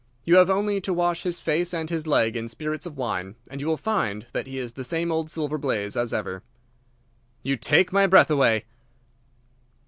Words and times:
"You 0.23 0.37
have 0.37 0.49
only 0.49 0.81
to 0.81 0.93
wash 0.95 1.21
his 1.21 1.39
face 1.39 1.75
and 1.75 1.87
his 1.87 2.07
leg 2.07 2.35
in 2.35 2.47
spirits 2.47 2.87
of 2.87 2.97
wine, 2.97 3.35
and 3.47 3.61
you 3.61 3.67
will 3.67 3.77
find 3.77 4.25
that 4.33 4.47
he 4.47 4.57
is 4.57 4.73
the 4.73 4.83
same 4.83 5.11
old 5.11 5.29
Silver 5.29 5.59
Blaze 5.59 5.95
as 5.95 6.11
ever." 6.11 6.41
"You 7.43 7.55
take 7.55 7.93
my 7.93 8.07
breath 8.07 8.31
away!" 8.31 8.65